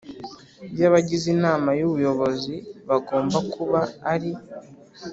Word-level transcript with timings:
by 0.73 0.81
abagize 0.87 1.27
Inama 1.35 1.69
y 1.79 1.83
Ubuyobozi 1.87 2.55
bagomba 2.89 3.37
kuba 3.53 3.79
ari 4.13 4.31